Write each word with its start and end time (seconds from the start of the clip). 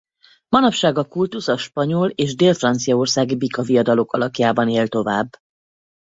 Manapság 0.49 0.97
a 0.97 1.05
kultusz 1.05 1.47
a 1.47 1.57
spanyol 1.57 2.09
és 2.09 2.35
dél-franciaországi 2.35 3.35
bikaviadalok 3.35 4.13
alakjában 4.13 4.69
él 4.69 4.87
tovább. 4.87 5.29